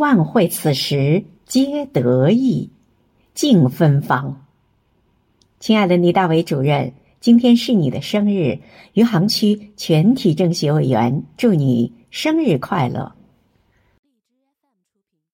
[0.00, 2.70] 万会此时皆得意，
[3.34, 4.46] 敬芬芳。
[5.58, 8.60] 亲爱的倪大伟主任，今天是你的生日，
[8.94, 13.14] 余杭区全体政协委员祝你生日快乐。